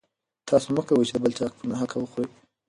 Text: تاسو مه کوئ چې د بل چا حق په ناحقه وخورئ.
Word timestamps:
تاسو 0.47 0.67
مه 0.75 0.81
کوئ 0.87 1.05
چې 1.07 1.13
د 1.15 1.17
بل 1.23 1.31
چا 1.37 1.43
حق 1.47 1.53
په 1.59 1.65
ناحقه 1.69 1.97
وخورئ. 1.99 2.27